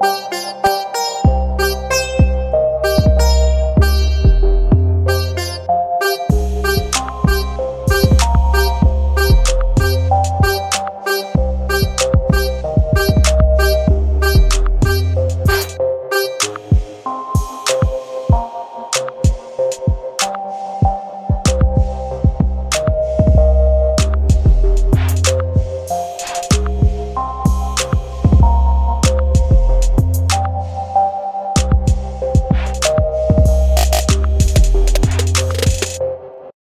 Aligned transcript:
Música 0.00 0.67